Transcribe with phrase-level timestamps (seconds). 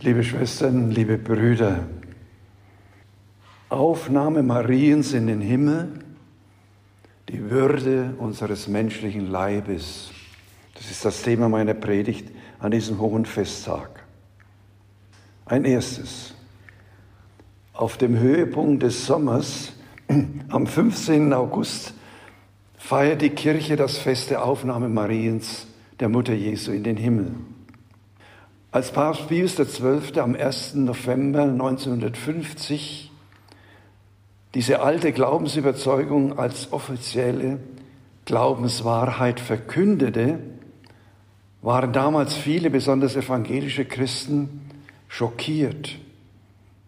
[0.00, 1.88] Liebe Schwestern, liebe Brüder,
[3.68, 5.88] Aufnahme Mariens in den Himmel,
[7.28, 10.12] die Würde unseres menschlichen Leibes.
[10.74, 12.30] Das ist das Thema meiner Predigt
[12.60, 14.04] an diesem hohen Festtag.
[15.46, 16.32] Ein erstes.
[17.72, 19.72] Auf dem Höhepunkt des Sommers,
[20.48, 21.32] am 15.
[21.32, 21.92] August,
[22.76, 25.66] feiert die Kirche das Fest der Aufnahme Mariens,
[25.98, 27.32] der Mutter Jesu, in den Himmel.
[28.70, 30.20] Als Papst Pius XII.
[30.20, 30.74] am 1.
[30.74, 33.10] November 1950
[34.52, 37.60] diese alte Glaubensüberzeugung als offizielle
[38.26, 40.38] Glaubenswahrheit verkündete,
[41.62, 44.60] waren damals viele, besonders evangelische Christen,
[45.08, 45.96] schockiert.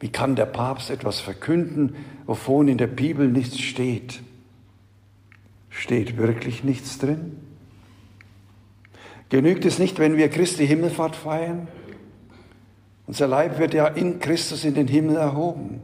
[0.01, 4.21] Wie kann der Papst etwas verkünden, wovon in der Bibel nichts steht?
[5.71, 7.39] Steht wirklich nichts drin?
[9.31, 11.69] Genügt es nicht, wenn wir Christi Himmelfahrt feiern?
[13.07, 15.81] Unser Leib wird ja in Christus in den Himmel erhoben.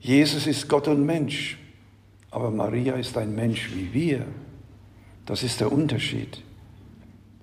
[0.00, 1.58] Jesus ist Gott und Mensch,
[2.30, 4.26] aber Maria ist ein Mensch wie wir.
[5.26, 6.42] Das ist der Unterschied.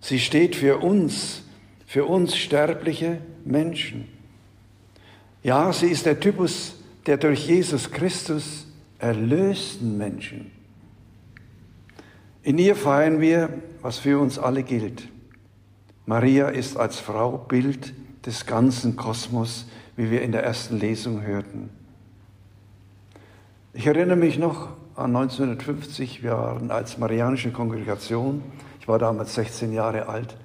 [0.01, 1.43] Sie steht für uns,
[1.85, 4.07] für uns sterbliche Menschen.
[5.43, 6.75] Ja, sie ist der Typus
[7.05, 8.67] der durch Jesus Christus
[8.99, 10.51] erlösten Menschen.
[12.47, 13.49] In ihr feiern wir,
[13.81, 15.09] was für uns alle gilt.
[16.05, 17.93] Maria ist als Frau Bild
[18.25, 19.65] des ganzen Kosmos,
[19.97, 21.69] wie wir in der ersten Lesung hörten.
[23.73, 28.41] Ich erinnere mich noch an 1950, wir waren als Marianische Kongregation,
[28.79, 30.37] ich war damals 16 Jahre alt,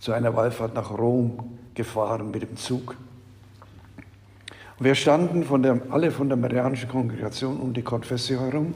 [0.00, 2.96] zu einer Wallfahrt nach Rom gefahren mit dem Zug.
[4.80, 8.74] Und wir standen von der, alle von der Marianischen Kongregation um die Konfessio herum.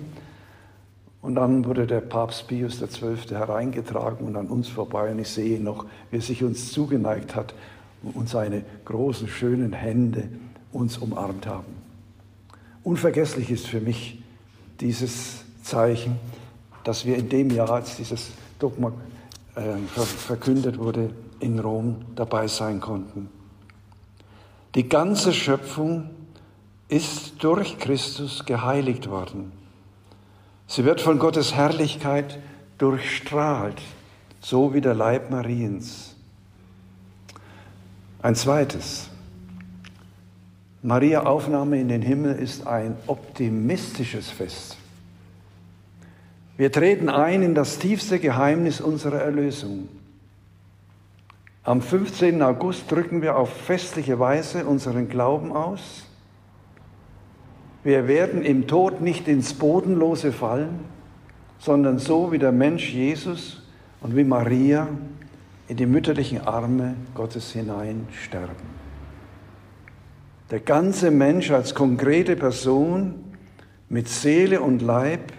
[1.23, 3.17] Und dann wurde der Papst Pius XII.
[3.37, 5.11] hereingetragen und an uns vorbei.
[5.11, 7.55] Und ich sehe noch, wie er sich uns zugeneigt hat
[8.03, 10.29] und seine großen, schönen Hände
[10.73, 11.75] uns umarmt haben.
[12.83, 14.23] Unvergesslich ist für mich
[14.81, 16.19] dieses Zeichen,
[16.85, 18.93] dass wir in dem Jahr, als dieses Dogma
[19.55, 21.11] äh, verkündet wurde,
[21.41, 23.29] in Rom dabei sein konnten.
[24.75, 26.11] Die ganze Schöpfung
[26.89, 29.53] ist durch Christus geheiligt worden.
[30.71, 32.39] Sie wird von Gottes Herrlichkeit
[32.79, 33.83] durchstrahlt,
[34.41, 36.15] so wie der Leib Mariens.
[38.23, 39.11] Ein zweites.
[40.81, 44.77] Maria Aufnahme in den Himmel ist ein optimistisches Fest.
[46.57, 49.89] Wir treten ein in das tiefste Geheimnis unserer Erlösung.
[51.65, 52.41] Am 15.
[52.43, 56.05] August drücken wir auf festliche Weise unseren Glauben aus.
[57.83, 60.81] Wir werden im Tod nicht ins Bodenlose fallen,
[61.59, 63.63] sondern so wie der Mensch Jesus
[64.01, 64.89] und wie Maria
[65.69, 68.81] in die mütterlichen Arme Gottes hinein sterben.
[70.51, 73.15] Der ganze Mensch als konkrete Person
[73.89, 75.33] mit Seele und Leib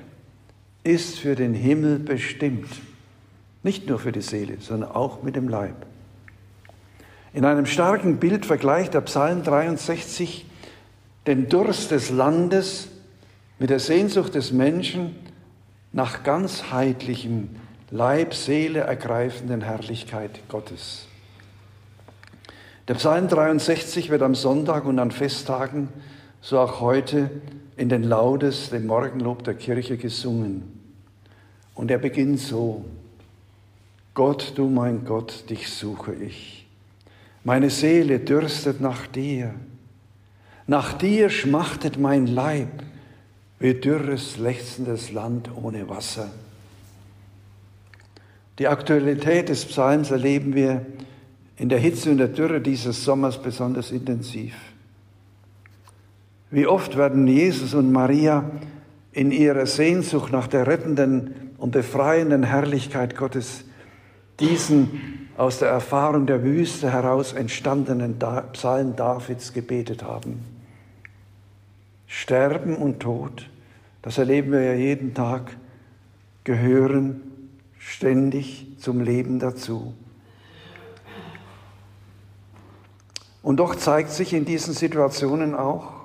[0.84, 2.70] ist für den Himmel bestimmt.
[3.62, 5.86] Nicht nur für die Seele, sondern auch mit dem Leib.
[7.34, 10.46] In einem starken Bild vergleicht der Psalm 63
[11.28, 12.88] den Durst des Landes
[13.60, 15.16] mit der Sehnsucht des Menschen
[15.92, 17.50] nach ganzheitlichem
[17.92, 21.08] Leib, Seele ergreifenden Herrlichkeit Gottes.
[22.88, 25.90] Der Psalm 63 wird am Sonntag und an Festtagen,
[26.42, 27.30] so auch heute,
[27.78, 30.64] in den Laudes, dem Morgenlob der Kirche gesungen.
[31.76, 32.86] Und er beginnt so,
[34.14, 36.68] Gott, du mein Gott, dich suche ich.
[37.44, 39.54] Meine Seele dürstet nach dir.
[40.72, 42.70] Nach dir schmachtet mein Leib,
[43.60, 46.32] wie dürres, lechzendes Land ohne Wasser.
[48.58, 50.86] Die Aktualität des Psalms erleben wir
[51.58, 54.56] in der Hitze und der Dürre dieses Sommers besonders intensiv.
[56.52, 58.50] Wie oft werden Jesus und Maria
[59.12, 63.66] in ihrer Sehnsucht nach der rettenden und befreienden Herrlichkeit Gottes
[64.40, 68.16] diesen aus der Erfahrung der Wüste heraus entstandenen
[68.54, 70.51] Psalm Davids gebetet haben.
[72.14, 73.50] Sterben und Tod,
[74.02, 75.56] das erleben wir ja jeden Tag,
[76.44, 77.22] gehören
[77.80, 79.94] ständig zum Leben dazu.
[83.42, 86.02] Und doch zeigt sich in diesen Situationen auch,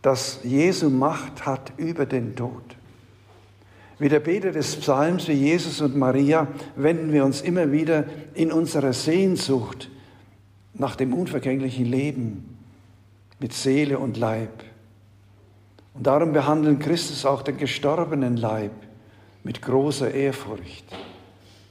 [0.00, 2.64] dass Jesu Macht hat über den Tod.
[3.98, 8.50] Wie der Beter des Psalms, wie Jesus und Maria, wenden wir uns immer wieder in
[8.50, 9.90] unserer Sehnsucht
[10.72, 12.56] nach dem unvergänglichen Leben
[13.38, 14.64] mit Seele und Leib.
[15.98, 18.70] Und darum behandeln Christus auch den gestorbenen Leib
[19.42, 20.84] mit großer Ehrfurcht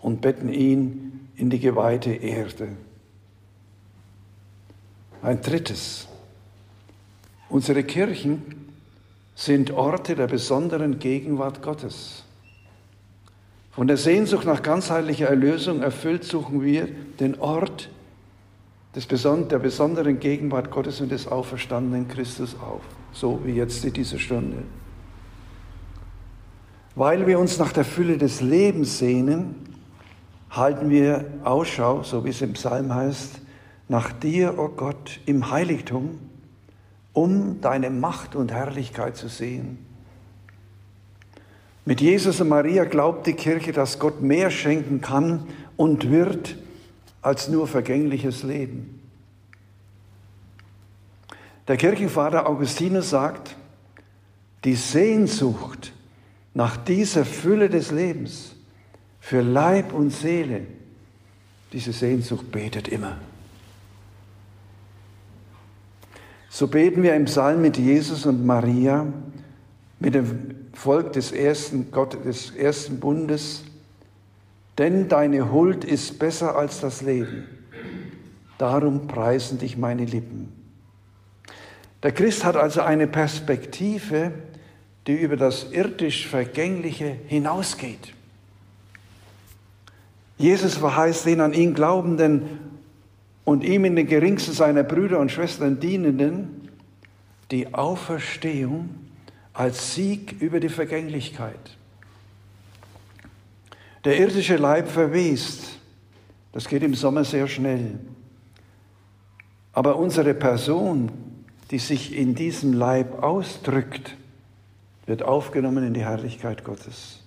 [0.01, 2.67] und betten ihn in die geweihte Erde.
[5.21, 6.09] Ein drittes.
[7.47, 8.41] Unsere Kirchen
[9.33, 12.25] sind Orte der besonderen Gegenwart Gottes.
[13.71, 16.89] Von der Sehnsucht nach ganzheitlicher Erlösung erfüllt suchen wir
[17.21, 17.87] den Ort
[18.93, 22.81] des der besonderen Gegenwart Gottes und des auferstandenen Christus auf,
[23.11, 24.63] so wie jetzt in dieser Stunde.
[26.95, 29.55] Weil wir uns nach der Fülle des Lebens sehnen,
[30.49, 33.41] halten wir Ausschau, so wie es im Psalm heißt,
[33.89, 36.19] nach dir, o oh Gott, im Heiligtum,
[37.13, 39.77] um deine Macht und Herrlichkeit zu sehen.
[41.85, 46.57] Mit Jesus und Maria glaubt die Kirche, dass Gott mehr schenken kann und wird
[47.21, 48.99] als nur vergängliches Leben.
[51.67, 53.55] Der Kirchenvater Augustinus sagt,
[54.63, 55.91] die Sehnsucht
[56.53, 58.55] nach dieser Fülle des Lebens
[59.19, 60.61] für Leib und Seele,
[61.73, 63.17] diese Sehnsucht betet immer.
[66.49, 69.05] So beten wir im Psalm mit Jesus und Maria,
[69.99, 73.63] mit dem Volk des ersten, Gott, des ersten Bundes,
[74.77, 77.43] denn deine Huld ist besser als das Leben.
[78.57, 80.56] Darum preisen dich meine Lippen.
[82.07, 84.31] Der Christ hat also eine Perspektive,
[85.07, 88.13] die über das irdisch Vergängliche hinausgeht.
[90.37, 92.59] Jesus verheißt den an ihn Glaubenden
[93.43, 96.69] und ihm in den geringsten seiner Brüder und Schwestern Dienenden
[97.51, 98.87] die Auferstehung
[99.51, 101.75] als Sieg über die Vergänglichkeit.
[104.05, 105.77] Der irdische Leib verwest,
[106.53, 107.99] das geht im Sommer sehr schnell.
[109.73, 111.26] Aber unsere Person,
[111.71, 114.15] die sich in diesem Leib ausdrückt,
[115.05, 117.23] wird aufgenommen in die Herrlichkeit Gottes.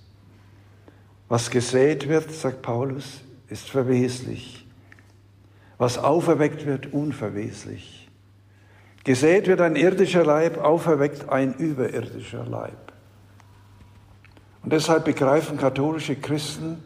[1.28, 4.66] Was gesät wird, sagt Paulus, ist verweslich.
[5.78, 8.08] Was auferweckt wird, unverweslich.
[9.04, 12.92] Gesät wird ein irdischer Leib, auferweckt ein überirdischer Leib.
[14.62, 16.82] Und deshalb begreifen katholische Christen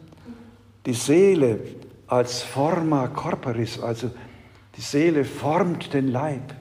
[0.85, 1.59] die Seele
[2.07, 4.11] als forma corporis, also
[4.77, 6.53] die Seele formt den Leib.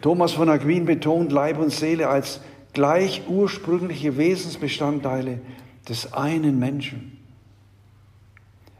[0.00, 2.40] Thomas von Aquin betont Leib und Seele als
[2.72, 5.40] gleich ursprüngliche Wesensbestandteile
[5.88, 7.18] des einen Menschen.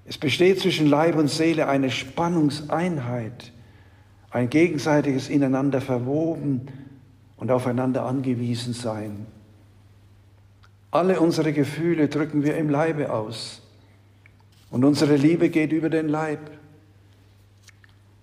[0.05, 3.53] Es besteht zwischen Leib und Seele eine Spannungseinheit,
[4.31, 6.69] ein gegenseitiges ineinander verwoben
[7.37, 9.27] und aufeinander angewiesen sein.
[10.91, 13.63] Alle unsere Gefühle drücken wir im Leibe aus
[14.71, 16.41] und unsere Liebe geht über den Leib.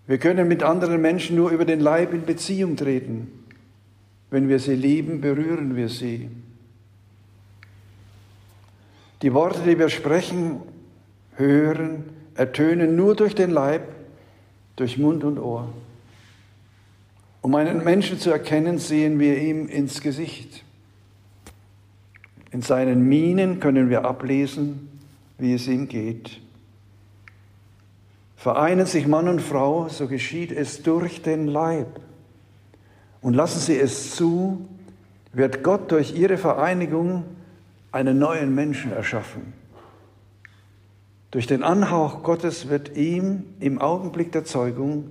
[0.05, 3.31] Wir können mit anderen Menschen nur über den Leib in Beziehung treten.
[4.29, 6.29] Wenn wir sie lieben, berühren wir sie.
[9.21, 10.61] Die Worte, die wir sprechen,
[11.35, 12.03] hören,
[12.35, 13.83] ertönen nur durch den Leib,
[14.75, 15.69] durch Mund und Ohr.
[17.41, 20.63] Um einen Menschen zu erkennen, sehen wir ihm ins Gesicht.
[22.51, 24.89] In seinen Mienen können wir ablesen,
[25.38, 26.39] wie es ihm geht.
[28.43, 32.01] Vereinen sich Mann und Frau, so geschieht es durch den Leib.
[33.21, 34.67] Und lassen Sie es zu,
[35.31, 37.23] wird Gott durch ihre Vereinigung
[37.93, 39.53] einen neuen Menschen erschaffen.
[41.31, 45.05] Durch den Anhauch Gottes wird ihm im Augenblick der Zeugung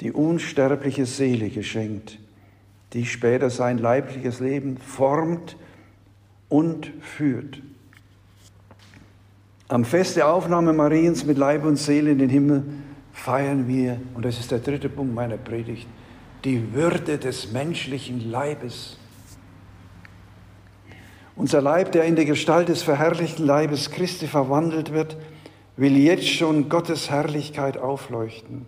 [0.00, 2.18] die unsterbliche Seele geschenkt,
[2.94, 5.56] die später sein leibliches Leben formt
[6.48, 7.62] und führt.
[9.70, 12.64] Am Fest der Aufnahme Mariens mit Leib und Seele in den Himmel
[13.12, 15.86] feiern wir, und das ist der dritte Punkt meiner Predigt,
[16.42, 18.98] die Würde des menschlichen Leibes.
[21.36, 25.16] Unser Leib, der in die Gestalt des verherrlichten Leibes Christi verwandelt wird,
[25.76, 28.66] will jetzt schon Gottes Herrlichkeit aufleuchten.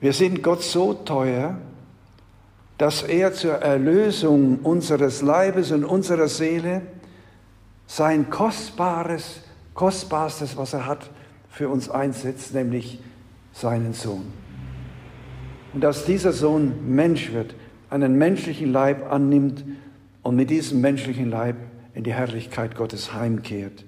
[0.00, 1.58] Wir sind Gott so teuer,
[2.78, 6.82] dass er zur Erlösung unseres Leibes und unserer Seele
[7.96, 9.40] sein kostbares,
[9.74, 11.10] kostbarstes, was er hat,
[11.48, 12.98] für uns einsetzt, nämlich
[13.52, 14.32] seinen Sohn.
[15.72, 17.54] Und dass dieser Sohn Mensch wird,
[17.90, 19.64] einen menschlichen Leib annimmt
[20.22, 21.54] und mit diesem menschlichen Leib
[21.94, 23.84] in die Herrlichkeit Gottes heimkehrt.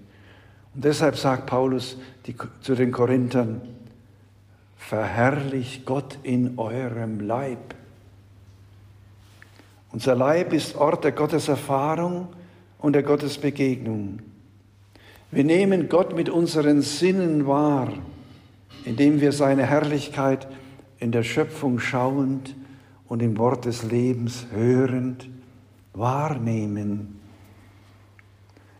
[0.77, 3.61] Und deshalb sagt Paulus die, zu den Korinthern,
[4.77, 7.75] verherrlicht Gott in eurem Leib.
[9.91, 12.29] Unser Leib ist Ort der Gotteserfahrung
[12.79, 14.21] und der Gottesbegegnung.
[15.31, 17.93] Wir nehmen Gott mit unseren Sinnen wahr,
[18.85, 20.47] indem wir seine Herrlichkeit
[20.99, 22.55] in der Schöpfung schauend
[23.09, 25.29] und im Wort des Lebens hörend
[25.93, 27.21] wahrnehmen.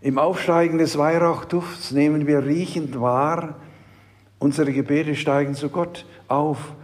[0.01, 3.57] Im Aufsteigen des Weihrauchdufts nehmen wir riechend wahr,
[4.39, 6.75] Unsere Gebete steigen zu Gott auf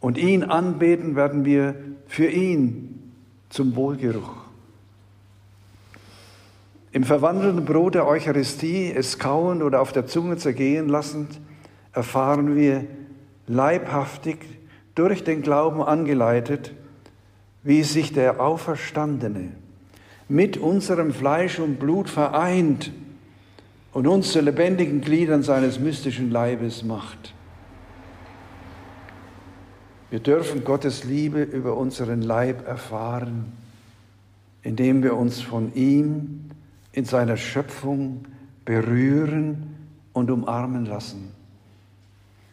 [0.00, 1.74] und ihn anbeten werden wir
[2.06, 3.12] für ihn
[3.48, 4.43] zum Wohlgeruch.
[6.94, 11.40] Im verwandelten Brot der Eucharistie, es kauen oder auf der Zunge zergehen lassend,
[11.92, 12.86] erfahren wir
[13.48, 14.38] leibhaftig
[14.94, 16.72] durch den Glauben angeleitet,
[17.64, 19.48] wie sich der Auferstandene
[20.28, 22.92] mit unserem Fleisch und Blut vereint
[23.92, 27.34] und uns zu lebendigen Gliedern seines mystischen Leibes macht.
[30.10, 33.52] Wir dürfen Gottes Liebe über unseren Leib erfahren,
[34.62, 36.43] indem wir uns von ihm
[36.94, 38.24] in seiner Schöpfung
[38.64, 39.74] berühren
[40.12, 41.32] und umarmen lassen,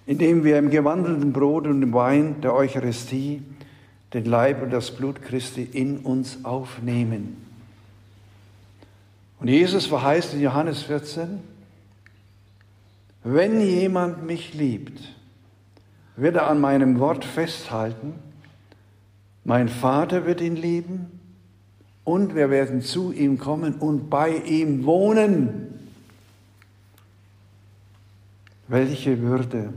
[0.08, 3.44] indem wir im gewandelten Brot und im Wein der Eucharistie
[4.14, 7.38] den Leib und das Blut Christi in uns aufnehmen.
[9.40, 11.40] Und Jesus verheißt in Johannes 14,
[13.24, 15.00] wenn jemand mich liebt,
[16.16, 18.16] wird er an meinem Wort festhalten,
[19.44, 21.21] mein Vater wird ihn lieben
[22.04, 25.80] und wir werden zu ihm kommen und bei ihm wohnen.
[28.68, 29.74] Welche Würde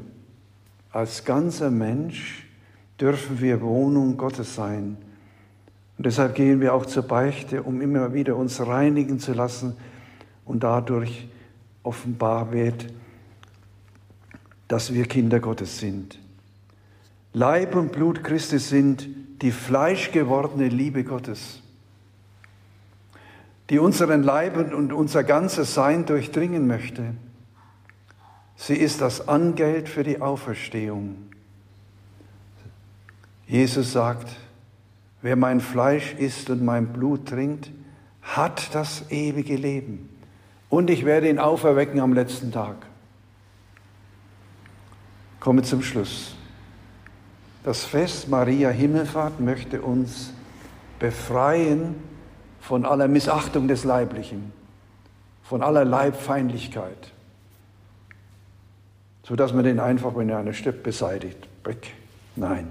[0.93, 2.47] als ganzer Mensch
[3.00, 4.97] dürfen wir Wohnung Gottes sein.
[5.97, 9.76] Und deshalb gehen wir auch zur Beichte, um immer wieder uns reinigen zu lassen
[10.45, 11.28] und dadurch
[11.83, 12.87] offenbar wird,
[14.69, 16.19] dass wir Kinder Gottes sind.
[17.33, 19.09] Leib und Blut Christi sind
[19.43, 21.61] die fleischgewordene Liebe Gottes,
[23.71, 27.14] die unseren Leib und unser ganzes Sein durchdringen möchte.
[28.56, 31.16] Sie ist das Angeld für die Auferstehung.
[33.47, 34.28] Jesus sagt,
[35.23, 37.71] wer mein Fleisch isst und mein Blut trinkt,
[38.23, 40.09] hat das ewige Leben.
[40.71, 42.76] Und ich werde ihn auferwecken am letzten Tag.
[45.40, 46.37] Komme zum Schluss.
[47.64, 50.33] Das Fest Maria Himmelfahrt möchte uns
[50.99, 51.97] befreien
[52.64, 54.50] von aller Missachtung des Leiblichen,
[55.42, 57.12] von aller Leibfeindlichkeit,
[59.23, 61.47] sodass man den einfach, wenn er eine beseitigt.
[61.62, 61.92] Weg.
[62.37, 62.68] Nein.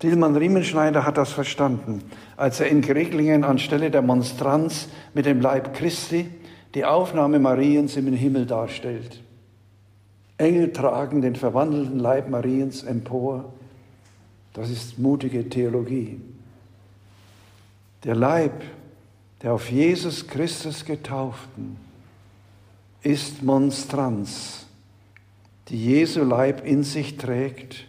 [0.00, 2.02] Tilman Riemenschneider hat das verstanden,
[2.36, 6.28] als er in Greglingen anstelle der Monstranz mit dem Leib Christi
[6.74, 9.22] die Aufnahme Mariens im Himmel darstellt.
[10.36, 13.46] Engel tragen den verwandelten Leib Mariens empor.
[14.52, 16.20] Das ist mutige Theologie.
[18.04, 18.62] Der Leib
[19.42, 21.76] der auf Jesus Christus getauften
[23.02, 24.66] ist Monstranz,
[25.68, 27.86] die Jesu Leib in sich trägt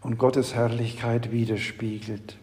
[0.00, 2.36] und Gottes Herrlichkeit widerspiegelt.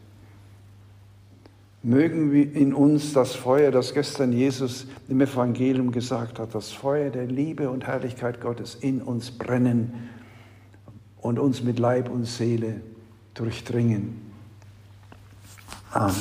[1.81, 7.09] Mögen wir in uns das Feuer, das gestern Jesus im Evangelium gesagt hat, das Feuer
[7.09, 10.09] der Liebe und Herrlichkeit Gottes in uns brennen
[11.21, 12.81] und uns mit Leib und Seele
[13.33, 14.19] durchdringen.
[15.91, 16.15] Amen.